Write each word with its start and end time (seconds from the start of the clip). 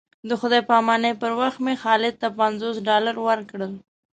د 0.29 0.31
خدای 0.39 0.61
په 0.67 0.73
امانۍ 0.81 1.13
پر 1.21 1.31
وخت 1.39 1.57
مې 1.65 1.73
خالد 1.81 2.15
ته 2.21 2.27
پنځوس 2.39 2.75
ډالره 2.87 3.21
ورکړل. 3.27 3.71